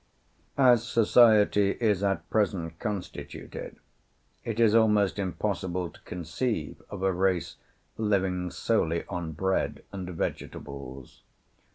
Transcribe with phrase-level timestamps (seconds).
[0.57, 3.75] As society is at present constituted,
[4.43, 7.57] it is almost impossible to conceive of a race
[7.99, 11.21] living solely on bread and vegetables.